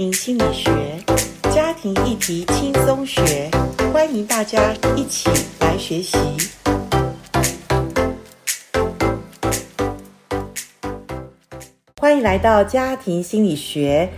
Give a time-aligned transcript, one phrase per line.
[0.00, 0.72] 庭心理学，
[1.54, 3.50] 家庭议题轻松学，
[3.92, 5.28] 欢迎大家一起
[5.60, 6.16] 来学习。
[12.00, 14.08] 欢迎来到家庭心理学。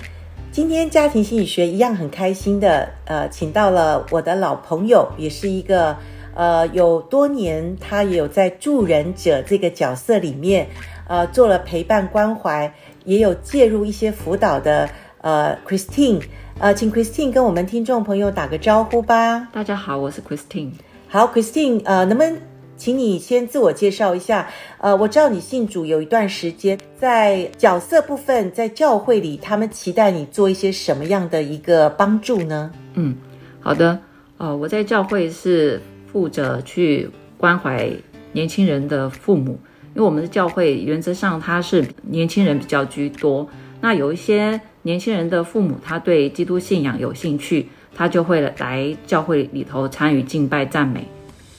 [0.53, 5.96] 今天家庭心理学一样很开心的，呃，请到了我的老朋友，也是一个
[6.37, 10.69] 呃有多年，他也有在助人者这个角色里面，
[11.08, 12.72] 呃，做了陪伴关怀。
[13.04, 14.88] 也有介入一些辅导的，
[15.22, 16.20] 呃，Christine，
[16.59, 19.48] 呃，请 Christine 跟我们听众朋友打个招呼吧。
[19.52, 20.72] 大家好，我是 Christine。
[21.06, 22.36] 好，Christine，呃，能不能
[22.76, 24.48] 请你先自我介绍一下？
[24.78, 32.72] 呃，我知道你信主有一段时间，在角色部分，在教会里，他们期待你做一些什么样的一个帮助呢？
[32.94, 33.14] 嗯，
[33.60, 33.96] 好的，
[34.38, 35.80] 呃，我在教会是
[36.12, 37.08] 负责去
[37.38, 37.88] 关怀
[38.32, 39.56] 年轻人的父母。
[39.94, 43.46] 因为我们的教会原则上它是年轻人比较居多，
[43.82, 51.06] 那有一些年轻人的父母，他对基督信仰有兴趣，他就会来教会里头参与敬拜赞美。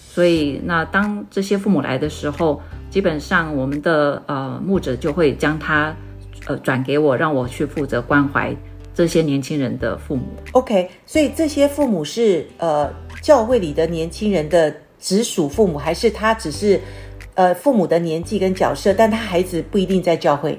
[0.10, 5.96] 所以，那当这些父母来的时候，基本上我们的呃牧者就会将他
[6.46, 8.56] 呃转给我，让我去负责关怀
[8.94, 10.24] 这些年轻人的父母。
[10.52, 16.80] OK，所以这些父母是呃教会里的年轻人的直属父母，还是他只是？
[17.36, 20.56] 呃，父母的年纪跟角色，但他孩子不一定在教会，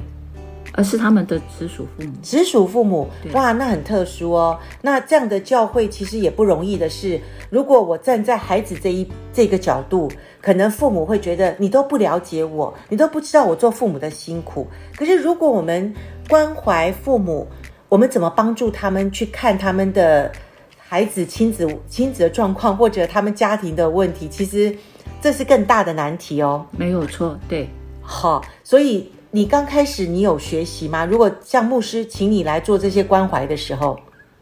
[0.75, 2.13] 而是他们的直属父母。
[2.23, 4.59] 直属父母，哇，那很特殊哦。
[4.83, 14.67] 那这样的教会其实也不容易的是，如果我站在孩子这一这个角度，可能父母会觉得你都不了解我，你都不知道我做父母的辛苦。
[14.97, 15.95] 可是如果我们
[16.29, 17.47] 关怀父母，
[17.89, 20.31] 我们怎么帮助他们去看他们的
[20.77, 24.29] 孩子亲子亲子的状况，或者他们家庭的问题？
[24.29, 24.77] 其实。
[25.21, 27.67] 这是更大的难题哦，没有错，对，
[28.03, 31.05] 好，所以你刚开始你有学习吗？
[31.05, 33.99] 如果像牧师请你来做这些关怀的时候，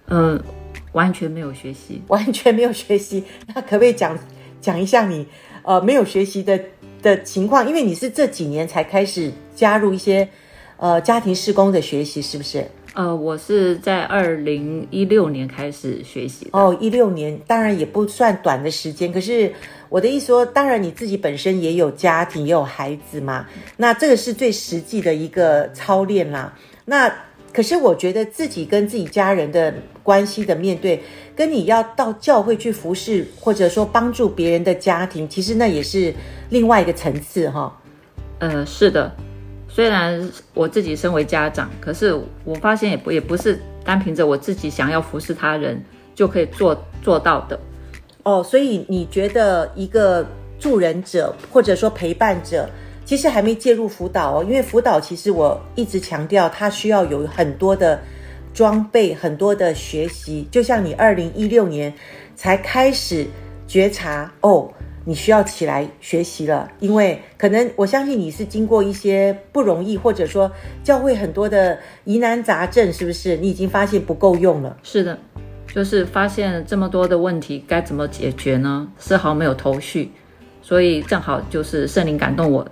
[0.08, 0.38] 嗯，
[0.92, 4.18] 完全没有学习，完全没有学习， 那可不可以讲
[4.60, 5.26] 讲一下你
[5.62, 6.60] 呃没有学习的
[7.00, 7.66] 的情况？
[7.66, 10.28] 因为你是这几年才开始加入一些
[10.76, 12.62] 呃家庭施工的学习，是不是？
[12.92, 16.50] 呃，我是在二零一六年开始学习的。
[16.52, 19.50] 哦，一六年当然也不算短的时间，可是
[19.92, 26.50] 我的意思说，当然你自己本身也有家庭，也有孩子嘛，那这个是最实际的一个操练啦。
[26.86, 27.14] 那
[27.52, 31.02] 可是我觉得自己跟自己家人的关系的面对，
[31.36, 36.14] 跟你要到教会去服侍，或者说帮助别人的家庭，其实那也是
[36.48, 37.78] 另外一个层次哈。
[38.38, 39.14] 呃，是的。
[39.68, 47.60] 虽然我自己身为家长，可是我发现也不也不是单凭着我自己想要服侍他人就可以做做到的。
[48.24, 50.26] 哦，所以你觉得一个
[50.58, 52.68] 助人者或者说陪伴者，
[53.04, 58.00] 其实还没介入辅导哦，因为辅导其实我一直强调，它需要有很多的
[58.54, 60.46] 装备，很多的学习。
[60.50, 61.92] 就像你二零一六年
[62.34, 63.26] 才开始
[63.66, 64.70] 觉察哦。
[65.04, 70.48] 你需要起来学习了，因为可能我相信你是经过一些不容易，或者说
[70.84, 73.36] 教会很多的疑难杂症，是不是？
[73.36, 74.76] 你已经发现不够用了？
[74.84, 75.18] 是的，
[75.74, 78.86] 就是发现这么多的问题该怎么解决呢？
[78.98, 80.10] 丝毫没有头绪，
[80.60, 82.66] 所以正好就是圣灵感动我，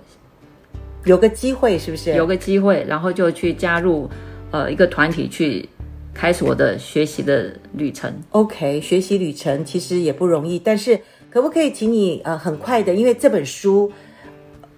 [1.05, 2.13] 有个机会，是不是？
[2.13, 4.09] 有个机会，然后就去加入
[4.51, 5.67] 呃一个团体去
[6.13, 8.13] 开始我的学习的旅程。
[8.29, 10.99] OK，学习旅程其实也不容易，但是。
[11.31, 13.89] 可不可以请你呃很快的，因为这本书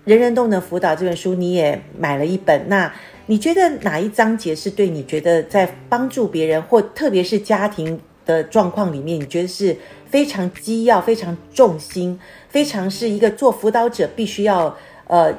[0.06, 2.94] 人人都能辅导这本书你也买了一本，那
[3.26, 9.76] 你觉得哪一章节是对你觉得在帮助别人或特别是家庭的状况里面，你觉得是
[10.06, 12.20] 非常机要、非常重心、
[12.50, 15.34] 非常是一个做辅导者必须要呃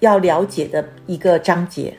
[0.00, 1.94] 要了解的一个章节？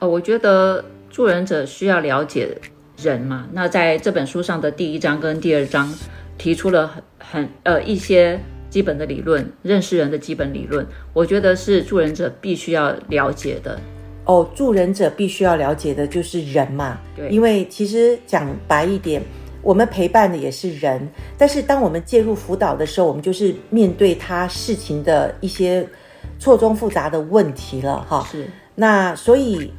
[0.00, 2.58] 呃，我觉得助人者需要了解
[3.02, 5.92] 人嘛，那在这本书上的第一章跟第二章。
[6.38, 13.78] 提出了很很呃一些基本的理论，认识人的基本理论，我觉得是助人者必须要了解的。
[14.24, 16.98] 哦，助人者必须要了解的就是人嘛。
[17.14, 19.22] 对，因为其实讲白一点，
[19.62, 25.86] 我们陪伴的也是人，但是当我们介入辅导的时候，我们就是面对他事情的一些
[26.38, 28.26] 错综复杂的问题了哈。
[28.30, 28.48] 是。
[28.74, 29.72] 那所以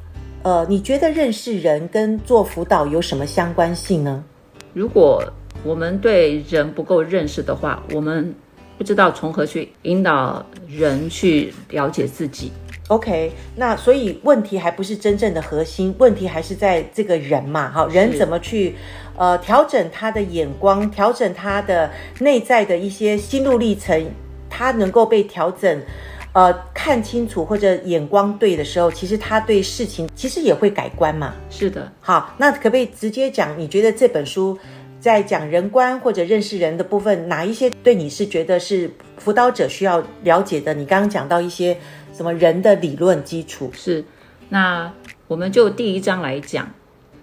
[0.44, 4.24] 呃，你觉得认识人跟做辅导有什么相关性呢？
[4.74, 5.24] 如果
[5.64, 8.34] 我们对人不够认识的话，我们
[8.78, 12.52] 不知道从何去引导人去了解自己。
[12.90, 17.72] OK，那所以问题还不是真正的核心，问题还是在这个人嘛。
[17.72, 18.76] 好，人怎么去
[19.16, 21.90] 呃调整他的眼光，调整他的
[22.20, 24.06] 内在的一些心路历程，
[24.50, 25.82] 他能够被调整，
[26.34, 31.34] 呃看清楚或者眼光对的时候，其实他对事情其实也会改观嘛。
[31.50, 33.58] 是的，好，那可不可以直接讲？
[33.58, 34.60] 你觉得这本书
[35.04, 40.74] 在讲人观或者认识人的部分，哪一些对你是觉得是辅导者需要了解的？
[40.74, 41.78] 你刚刚讲到一些
[42.14, 43.70] 什么人的理论基础？
[43.74, 44.02] 是，
[44.48, 44.90] 那
[45.28, 46.72] 我们就第一章来讲，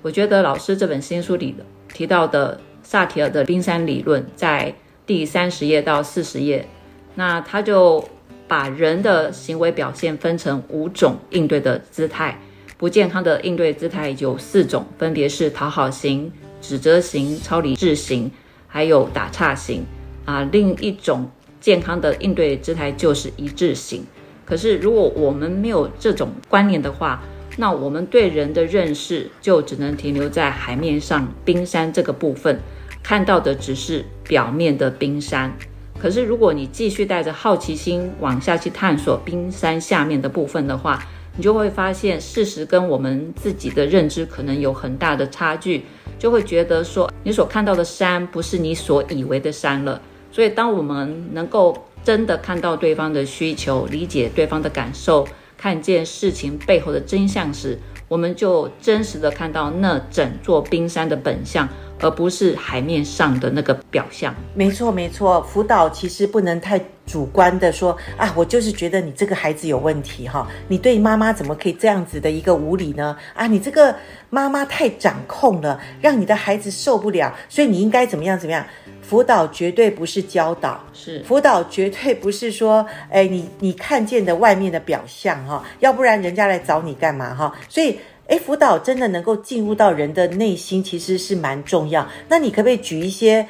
[0.03, 4.75] 我觉得老师这本新书里的提到的萨提尔的冰山理论，在
[5.06, 6.69] 第三十页到四十页，
[7.15, 8.06] 那他就
[8.47, 12.38] 把人的行为表现分成五种应对的姿态，
[12.76, 16.31] 不健康的应对姿态有四种，分别是讨好型、
[16.61, 18.31] 指责型、超理智型，
[18.67, 19.85] 还有打岔型。
[20.25, 21.31] 啊，另一种
[21.61, 24.05] 健康的应对姿态就是一致型。
[24.45, 27.23] 可是如果我们没有这种观念的话，
[27.57, 32.61] 那我们对人的认识就只能停留在海面上冰山这个部分。
[33.03, 35.53] 看到的只是表面的冰山，
[35.99, 41.03] 可是如果你继续带着好奇心往下去探索冰山下面的部分的话，
[41.37, 45.85] 你就会发现事实跟我们自己的认知可能有很大的差距，
[46.19, 50.00] 就会觉得说你所看到的山不是你所以为的山了。
[50.32, 55.27] 所以，当我们能够真的看到对方的需求，理解对方的感受，
[55.59, 57.79] 看见事情背后的真相时，
[58.11, 61.69] 我们就真实的看到那整座冰山的本相。
[62.03, 64.35] 而不是海面上的那个表象。
[64.55, 65.43] 没错，没错。
[65.43, 73.15] 辅导其实不能太主观的说啊，我就是觉得你这个孩子有问题哈，你对妈妈怎么可以这样子的一个无理呢？
[73.35, 73.95] 啊，你这个
[74.31, 78.65] 妈妈太掌控了，让你的孩子受不了，所以你应该怎么样怎么样？
[79.11, 87.53] 辅导绝对不是教导，是辅导绝对不是说，哎，你你看见的外面的表象哈，要不然人家来找你干嘛哈？
[87.69, 87.99] 所以。
[88.31, 92.09] 诶，辅导真的能够进入到人的内心，其实是蛮重要。
[92.29, 93.45] 那你可不可以举一些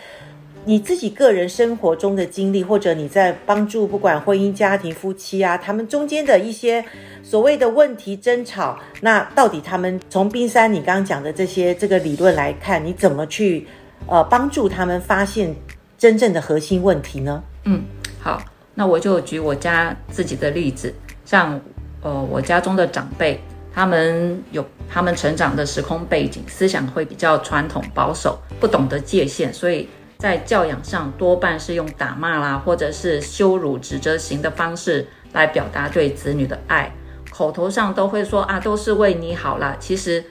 [0.64, 6.82] 你自己个人生活中的经历，或者你在帮助不管婚姻、家庭、夫妻啊，他们中间的一些
[7.22, 13.66] 所谓的问题争吵，那到底他们从冰山你刚刚讲的这些这个理论来看，你怎么去
[14.06, 15.54] 呃帮助他们发现
[15.98, 17.42] 真正的核心问题呢？
[17.64, 17.82] 嗯，
[18.20, 18.42] 好，
[18.74, 20.94] 那我就举我家自己的例子，
[21.24, 21.60] 像
[22.02, 23.40] 呃我家中的长辈。
[23.72, 29.88] 他们有他们成长的时空背景，思想会比较传统保守，不懂得界限，所以
[30.18, 36.92] 在教养上多半是用打骂啦，或者是羞辱、指责型的方式来表达对子女的爱。
[37.30, 40.24] 口头上都会说啊，都是为你好啦，其实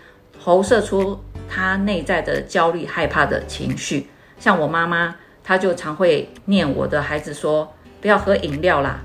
[0.44, 1.18] 投射出
[1.50, 4.08] 他内在的焦虑、害怕的情绪。
[4.40, 9.00] 像我妈妈，她就常会念我的孩子说，不要喝饮料啦，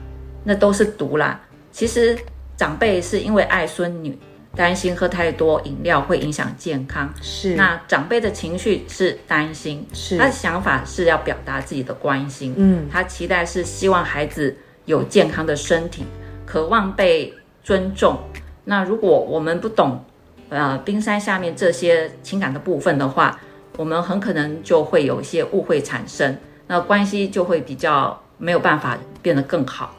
[0.44, 1.40] 那都是毒啦。
[1.72, 2.16] 其实。
[2.56, 4.16] 长辈是因为爱孙女，
[4.54, 7.12] 担心喝太多饮料会影响健康。
[7.20, 12.54] 是，那长辈的情绪是担心，是他的想法是要表达自己的关心。
[12.56, 16.04] 嗯，他期待是希望孩子有健康的身体，
[16.46, 18.20] 渴望被尊重。
[18.64, 20.04] 那如果我们不懂，
[20.54, 23.40] 呃，冰山下面这些情感的部分的话，
[23.76, 29.94] 我们很可能就会有一些误会产生，那关系就会比较没有办法变得更好。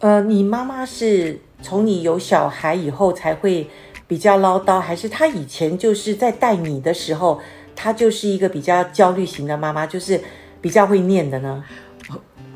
[0.00, 1.40] 呃，你妈妈是？
[1.62, 3.66] 从你有小孩以后才会
[4.06, 7.40] 比较唠叨，还是她以前就是在带你的时候，
[7.74, 10.20] 她就是一个比较焦虑型的妈妈，就是
[10.60, 11.64] 比较会念的呢？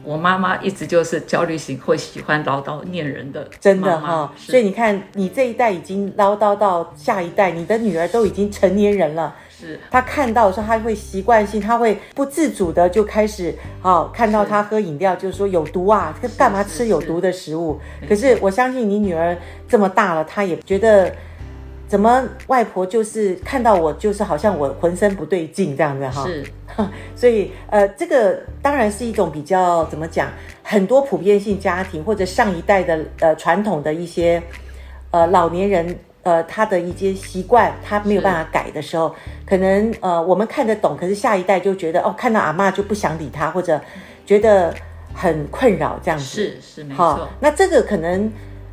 [0.02, 4.30] 我妈妈一直就是焦虑型，会喜欢唠叨念人的，真的哈、哦。
[4.36, 9.34] 所以你看，你这一代已经唠叨到下一代，你的女儿都已经成年人了。
[9.48, 17.78] 是，他看到的时候，他会习惯性，他会不自主的就开始，哦，看到他喝饮料，就是说有毒啊，这干嘛吃有毒的食物？
[18.08, 19.36] 可是我相信你女儿
[19.68, 21.14] 这么大了，她也觉得，
[21.90, 26.24] 怎么外婆就是看到我，就是好像我浑身不对劲这样子哈。
[26.24, 26.44] 是，
[27.16, 30.28] 所以呃，这个当然是一种比较怎么讲，
[30.62, 34.40] 很多普遍性家庭或者上一代的呃传统的一些
[35.10, 35.98] 呃老年人。
[36.22, 39.14] 呃，他的一些习惯，他没有办法改的时候，
[39.46, 43.80] 可能呃，我们看得懂，可是下一代就觉得哦，看到阿嬷就不想理他，或者
[44.26, 44.72] 觉得
[45.14, 46.24] 很困扰这样子。
[46.26, 47.26] 是是没错。
[47.40, 48.30] 那这个可能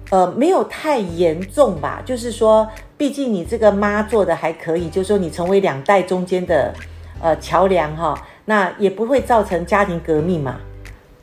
[0.09, 6.73] 呃没有太严重吧，就是说，毕竟你这个妈做的还可以，就是说你成为两代中间的
[7.21, 10.57] 呃桥梁哈，那也不会造成家庭革命嘛。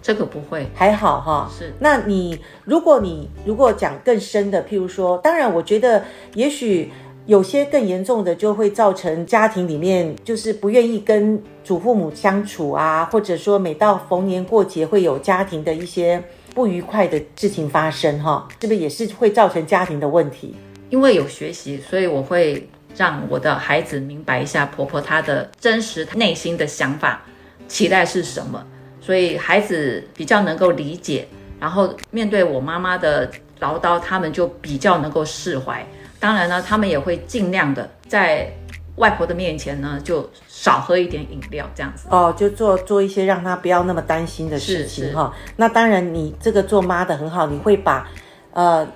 [0.03, 1.51] 这个不会，还好哈。
[1.51, 6.93] 是，那你如果你如果讲更深的，譬如说，当然，我觉得也许
[7.25, 16.23] 有些更严重的，就会造成家庭里面就是不愿意跟祖父母相处啊，或者说每到逢年过节会有家庭的一些
[16.55, 20.55] 不愉快的事情发生哈，是不是也是会造成家庭的问题？
[20.89, 27.23] 因为有学习，所以我会让我的孩子明白一下婆婆她的真实内心的想法、
[27.67, 28.65] 期待是什么。
[29.01, 31.27] 所以孩子比较能够理解，
[31.59, 35.85] 然后面对我妈妈的唠叨，他们就比较能够释怀。
[36.21, 38.51] 当然呢，他们也会尽量的在
[38.97, 42.07] 外婆的面前呢，就少喝一点饮料，这样子。
[42.11, 45.33] 哦，就做做一些让他不要那么担心的事情哈。
[45.57, 48.09] 那当然，你这个做妈的很好，你会把
[48.53, 48.87] 呃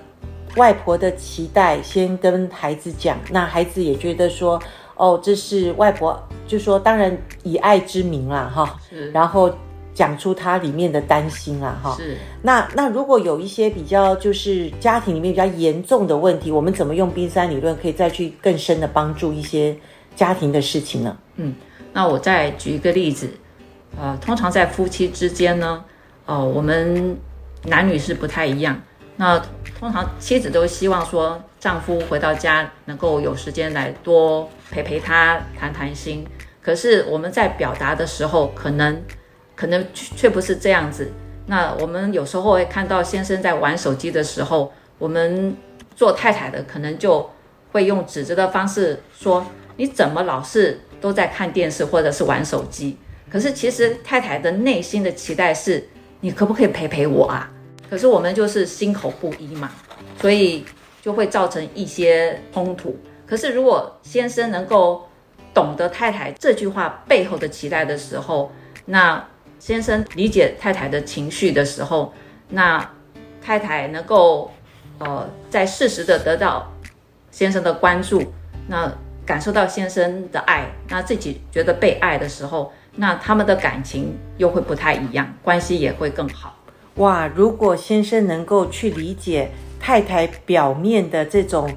[0.55, 4.61] 外婆的期待先跟孩子讲，那孩子也觉得说，
[4.95, 8.77] 哦，这是外婆，就说当然以爱之名啦哈。
[8.89, 9.53] 是，然后。
[9.99, 12.17] 讲出他里面的担心啊，哈，是。
[12.43, 19.75] 那那如果有一些比较就是家庭里面比较严重的问题，我们怎么用冰山理论可以再去更深的帮助一些
[20.15, 21.17] 家庭的事情呢？
[21.35, 21.53] 嗯，
[21.91, 23.29] 那我再举一个例子，
[23.99, 25.83] 呃，通常在夫妻之间呢，
[26.25, 27.17] 呃，我们
[27.65, 28.81] 男女是不太一样。
[29.17, 29.37] 那
[29.77, 36.25] 通常妻子都希望说丈夫回到家能够有时间来多陪陪她谈谈心，
[36.61, 39.01] 可是我们在表达的时候可能。
[39.59, 41.11] 可能却不是这样子。
[41.47, 45.53] 那我们有时候会看到先生在玩手机的时候，我们
[45.97, 47.29] 做太太的可能就
[47.73, 52.97] 会用指责的方式说：“你怎么老是都在看电视或者是玩手机？”
[53.29, 55.85] 可是其实太太的内心的期待是
[56.21, 57.51] ：“你可不可以陪陪我啊？”
[57.89, 59.69] 可是我们就是心口不一嘛，
[60.21, 60.63] 所以
[61.01, 62.97] 就会造成一些冲突。
[63.27, 65.05] 可是如果先生能够
[65.53, 68.51] 懂得太太这句话背后的期待的时候，
[68.85, 69.27] 那
[69.59, 72.13] 先生理解太太的情绪的时候，
[72.49, 72.89] 那
[73.41, 74.51] 太太能够
[74.97, 76.71] 呃在适时的得到
[77.29, 78.33] 先生的关注，
[78.67, 78.91] 那
[79.25, 86.57] 感受到先生的爱，那自己觉得被爱的时候，那他们的感情又会不太一样，关系也会更好。
[86.95, 91.69] 哇，如果先生能够去理解太太表面的这种。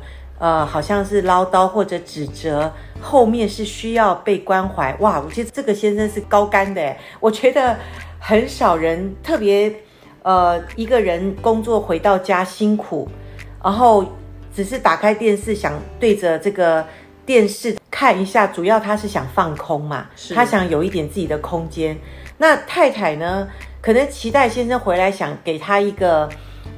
[0.43, 4.93] 呃，好像是唠叨或者指责，后面是需要被关怀。
[4.99, 6.97] 哇，我觉得这个先生是高干的。
[7.21, 7.77] 我觉得
[8.19, 9.73] 很少人特别，
[10.25, 13.09] 呃，一个人工作回到家辛苦，
[13.63, 14.05] 然后
[14.53, 16.85] 只是打开电视想对着这个
[17.25, 21.97] 电视看一下，主要他是想放空嘛，他想有一点自己的空间。
[22.39, 23.47] 那太太呢，
[23.81, 26.29] 可能期待先生回来想给他一个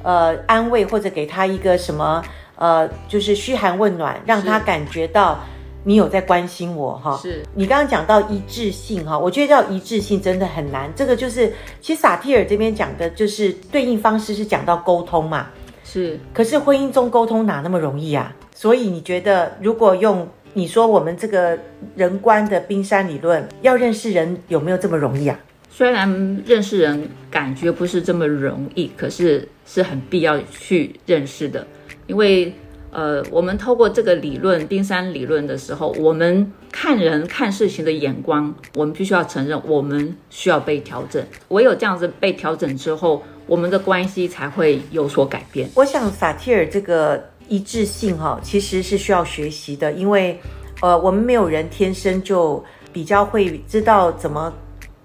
[0.03, 2.23] 呃安慰，或者给他一个什么。
[2.55, 5.39] 呃，就是嘘寒问暖，让他感觉到
[5.83, 7.17] 你有在关心我哈。
[7.21, 10.91] 是你刚刚讲到一致性哈，我觉得叫一致性真的很难。
[10.95, 15.47] 这个就是，其实萨提尔这边讲的就是对应方式是讲到沟通嘛。
[15.83, 18.35] 是，可是婚姻中沟通哪那么容易啊？
[18.53, 21.57] 所以你觉得，如果用你说我们这个
[21.95, 25.37] 人观的冰山理论，要认识人有没有这么容易啊？
[25.69, 31.67] 虽然认识人感觉不是这么容易，可是是很必要去认识的。
[32.07, 32.53] 因为，
[32.91, 41.21] 呃，我们透过这个理论，冰山理论的时候，我们看人看事情的眼光，我们必须要承认，我们需要被调整。
[41.49, 45.69] 唯有这样子被调整之后，我们的关系才会有所改变。
[45.75, 50.39] 我想萨提尔这个一致性哈，其实是需要学习的，因为，
[50.81, 54.53] 呃，我们没有人天生就比较会知道怎么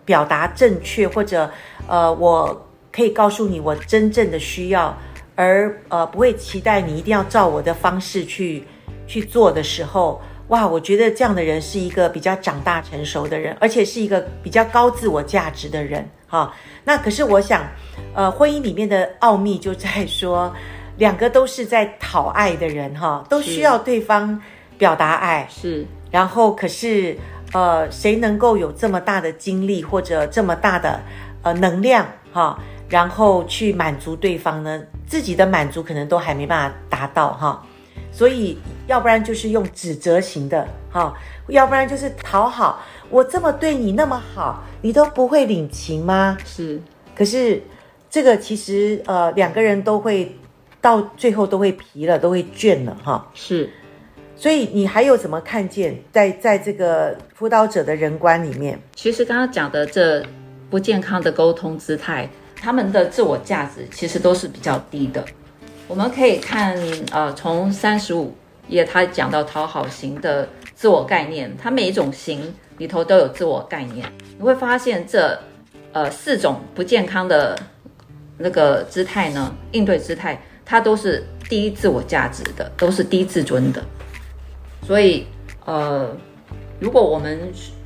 [0.04, 1.50] 表达正确，或者，
[1.88, 4.96] 呃，我可以告诉你我真正的需要。
[5.40, 8.62] 而呃，不会期待你一定要照我的方式去
[9.06, 16.06] 去做的时候，哇，我觉得这样的人是一个比较长大成熟的人，而且是一个比较高自我价值的人。
[16.26, 16.52] 哈、哦，
[16.84, 17.66] 那可是我想，
[18.14, 20.54] 呃，婚姻里面的奥秘就在说，
[20.98, 24.38] 两个都是在讨爱的人，哈、哦，都需要对方
[24.76, 25.46] 表达爱。
[25.48, 27.16] 是，然后可是
[27.54, 31.00] 呃，谁能够有这么大的精力或者这么大的
[31.40, 32.58] 呃能量，哈、哦？
[32.90, 37.66] 然后去满足对方呢，自己的满足可能都还没办法达到哈，
[38.12, 41.12] 所以要不然就是用指责型的哈，
[41.48, 42.80] 要不然就是讨好。
[43.10, 46.38] 我这么对你那么好，你都不会领情吗？
[46.44, 46.80] 是，
[47.12, 47.60] 可是
[48.08, 50.36] 这个其实呃两个人都会
[50.80, 53.28] 到最后都会疲了，都会倦了哈。
[53.34, 53.68] 是，
[54.36, 58.80] 所以你还有怎么看见在在这个辅导者的人观里面？
[58.94, 60.24] 其实刚刚讲的这
[60.70, 62.30] 不健康的沟通姿态。
[62.60, 65.24] 他们的自我价值其实都是比较低的。
[65.88, 66.76] 我们可以看，
[67.10, 68.34] 呃，从三十五
[68.68, 74.06] 页他讲到讨好型的自我概念，它每一种型里头都有自我概念。
[74.38, 75.36] 你会发现这，
[75.92, 77.58] 呃，四种不健康的
[78.38, 83.82] 那个姿态呢，应对姿态，它都是低自我价值的，都是低自尊的。
[84.86, 85.26] 所以，
[85.64, 86.08] 呃，
[86.78, 87.40] 如果我们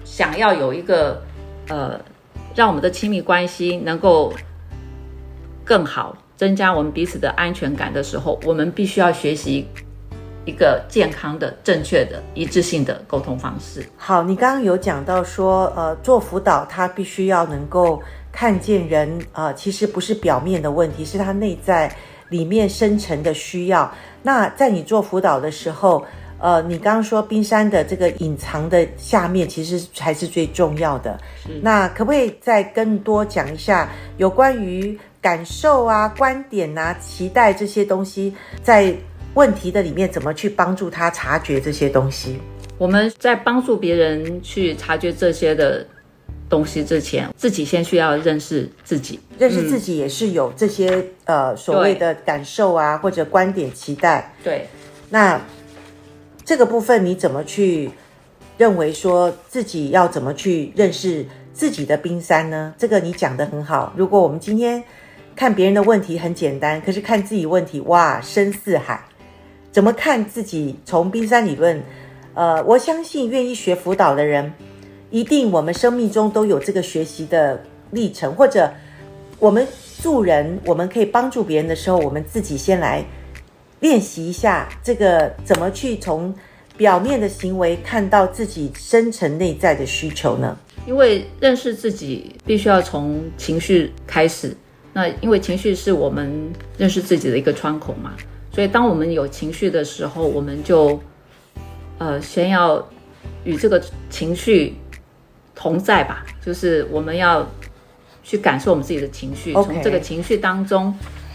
[0.04, 1.22] 想要有一个，
[1.68, 1.98] 呃，
[2.54, 4.32] 让我们的亲密关系能够
[5.64, 9.66] 更好增加我们彼此的安全感的时候，我们必须要学习
[10.44, 13.82] 一个健康的、正确的、一致性的沟通方式。
[13.96, 21.90] 好，你刚刚有讲到说，呃，做辅导他必须要能够看见人啊、呃，其实不是表面的问题，是他内在
[22.28, 23.90] 里面深层的需要。
[24.22, 26.04] 那在你做辅导的时候，
[26.38, 31.18] 呃，你刚刚说冰山的这个隐藏的下面，其实才是最重要的。
[31.62, 38.94] 那可不可以再更多讲一下有关于感受啊、观点啊、期待这些东西，在
[39.32, 42.38] 问题的里面怎么去帮助他察觉这些东西？
[42.76, 45.86] 我们在帮助别人去察觉这些的
[46.46, 49.18] 东西之前，自己先需要认识自己。
[49.38, 50.90] 认识自己也是有这些、
[51.24, 54.30] 嗯、呃所谓的感受啊，或者观点、期待。
[54.44, 54.68] 对，
[55.08, 55.40] 那
[56.44, 57.90] 这个部分你怎么去
[58.58, 62.74] 认为说自己要怎么去认识自己的冰山呢？
[62.76, 63.94] 这个你讲得很好。
[63.96, 64.84] 如果我们今天
[65.36, 69.04] 看别人的问题很简单，可是看自己问题哇深似海，
[69.72, 70.76] 怎么看自己？
[70.84, 71.82] 从冰山理论。
[72.34, 74.52] 呃，我相信愿意学辅导的人，
[75.10, 77.62] 一定我们生命中都有这个学习的
[77.92, 78.72] 历程，或者
[79.38, 79.64] 我们
[80.02, 83.04] 助人，我们可以帮助别人的时候，我们自己先来
[83.80, 86.34] 练习一下这个怎么去从
[86.76, 90.58] 表面的行为看到自己深层内在的需求呢？
[90.86, 94.56] 因为认识自己必须要从情绪开始，
[94.94, 98.14] 那因为情绪是我们认识自己的一个窗口嘛，
[98.50, 100.98] 所以当我们有情绪的时候，我们就。
[101.96, 102.84] 呃，先要
[103.44, 104.74] 与这个情绪
[105.54, 107.48] 同在吧，就是我们要
[108.24, 110.92] 去感受我们自己的情绪从这个情绪当中，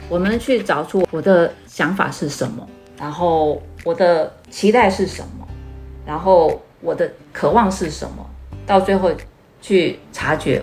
[0.10, 2.68] 我们去找出我的想法是什么，
[3.00, 5.48] 然后我的期待是什么，
[6.06, 8.30] 然后我的渴望是什么，
[8.68, 9.10] 到最后
[9.62, 10.62] 去察觉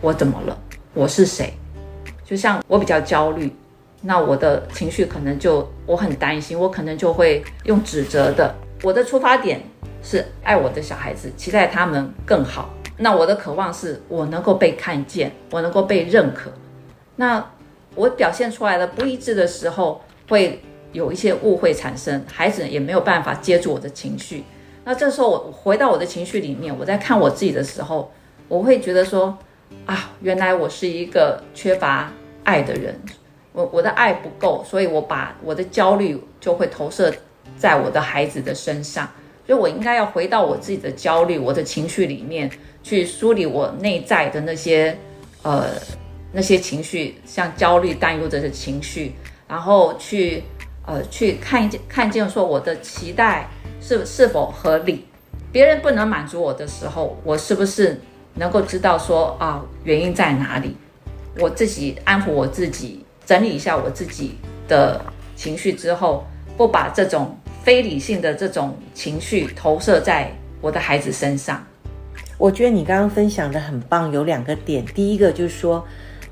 [0.00, 0.56] 我怎么了，
[0.94, 1.52] 我是谁。
[2.24, 3.54] 就像我比较焦虑，
[4.02, 8.54] 那我的情绪可能就我很担心，我可能就会用指责的。
[8.82, 9.60] 我的出发点
[10.02, 12.70] 是爱我的小孩子，期待他们更好。
[12.98, 16.52] 那我的渴望是我能够被看见，我能够被认可。
[17.16, 17.44] 那
[17.94, 20.60] 我表现出来的不一致的时候，会
[20.92, 24.44] 有一些误会产生，孩子也没有办法接住我的情绪。
[24.84, 28.10] 那这时候我回到我的情绪里面，我在看我自己的时候，
[28.48, 29.36] 我会觉得说
[29.86, 32.10] 啊，原来我是一个缺乏
[32.44, 32.98] 爱的人，
[33.52, 37.12] 我我的爱不够，所以我把我的焦虑就会投射。
[37.58, 39.08] 在我的孩子的身上，
[39.46, 42.50] 所以我应该要回到我自己的焦虑、我的情绪里面
[42.82, 44.96] 去梳理我内在的那些
[45.42, 45.66] 呃
[46.32, 49.12] 那些情绪，像焦虑、担忧这些情绪，
[49.46, 50.42] 然后去
[50.86, 53.48] 呃去看见看见说我的期待
[53.80, 55.04] 是是否合理，
[55.52, 58.00] 别人不能满足我的时候，我是不是
[58.34, 60.76] 能够知道说啊原因在哪里？
[61.38, 64.36] 我自己安抚我自己，整理一下我自己
[64.68, 65.00] 的
[65.36, 66.24] 情绪之后，
[66.56, 67.36] 不把这种。
[67.64, 70.28] 非理性的这种情绪投射在
[70.60, 71.64] 我的孩子身上，
[72.36, 74.84] 我觉得你刚刚分享的很棒，有两个点。
[74.86, 75.86] 第一个就是说，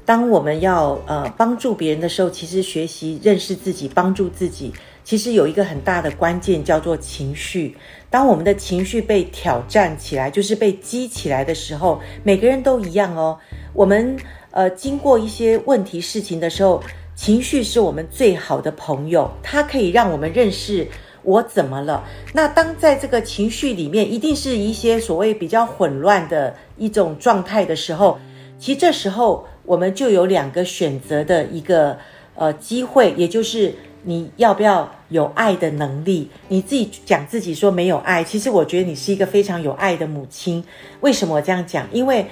[0.05, 4.73] 当我们要呃帮助别人的时候，其实学习认识自己，帮助自己，
[5.05, 7.77] 其实有一个很大的关键叫做情绪。
[8.11, 13.39] 当我们的情绪被挑战起来，就是被激起来的时候，每个人都一样哦。
[13.73, 14.17] 我们
[14.51, 16.83] 呃经过一些问题事情的时候，
[17.15, 20.87] 情绪是我们最好的朋友，它可以让我们认识。
[21.23, 22.03] 我怎么了？
[22.33, 28.19] 那当在这个情绪里面，一定是一些所谓比较混乱的一种状态的时候，
[28.59, 31.99] 其实这时候我们就有两个选择的一个
[32.35, 36.31] 呃机会，也就是你要不要有爱的能力？
[36.49, 40.65] 你自己讲自己说没有爱，其实我觉得你是一个非常有爱的母亲。
[41.03, 41.87] 为什么我这样讲？
[41.93, 42.25] 因为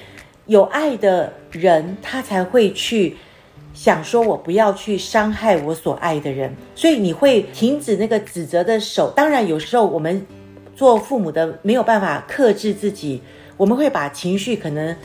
[0.48, 3.16] 有爱的人，他才会去。
[3.74, 9.12] 想说，我不要去伤害我所爱的人，所以你会停止那个指责的手。
[9.14, 10.26] 当然，有时候我们
[10.74, 13.22] 做父母的没有办法克制自己，
[13.56, 14.96] 我们会把情绪可能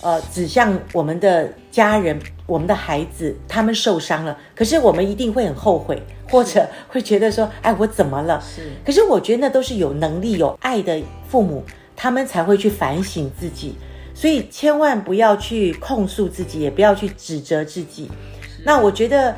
[0.00, 4.38] 呃指向我们的家人、我们的孩子，他们受伤了。
[4.56, 8.62] 可是我们一定会很后悔，或者会觉得说：“哎，我怎么了？”是。
[8.82, 11.62] 可是我觉得那都是有能力、有爱的父母，
[11.94, 13.74] 他们才会去反省自己。
[14.14, 18.10] 所以千万不要去控诉自己，也不要去指责自己。
[18.64, 19.34] 那我觉得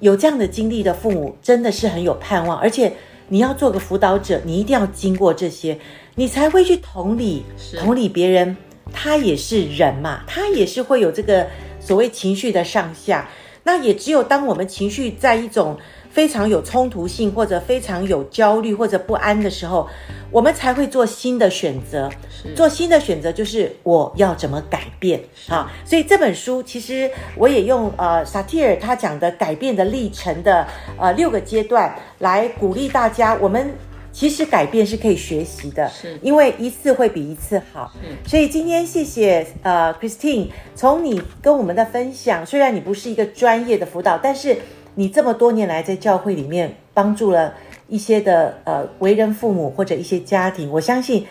[0.00, 2.92] 有这样的经历的父母真的是很有盼望，而且
[3.28, 5.78] 你要做个辅导者，你一定要经过这些，
[6.14, 7.44] 你才会去同理，
[7.78, 8.56] 同理别人，
[8.92, 11.46] 他也是人嘛，他也是会有这个
[11.78, 13.28] 所谓情绪的上下。
[13.62, 15.78] 那也只有当我们情绪在一种
[16.10, 19.88] 非常有冲突性，或者非常有焦虑或者不安的时候，
[20.30, 22.10] 我们才会做新的选择。
[22.56, 25.70] 做新的选择就是我要怎么改变啊？
[25.84, 30.66] 所以这本书其实我也用呃萨提尔他讲的改变的历程的
[30.98, 33.34] 呃六个阶段来鼓励大家。
[33.40, 33.74] 我们
[34.12, 37.92] 其实改变是可以学习的，是因为一次会比一次好。
[38.26, 44.56] 所以今天谢谢呃 Christine，从你跟我们的分享，虽然你不是一个专业的辅导，但是
[45.00, 47.54] 你这么多年来在教会里面帮助了
[47.88, 51.26] 一些的呃为人父母或者一些家庭，我相信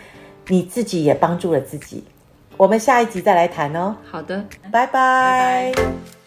[0.48, 2.02] 你自己也帮助了自己。
[2.56, 3.94] 我们下一集再来谈哦。
[4.10, 5.72] 好的，拜拜。
[5.72, 6.19] 拜拜。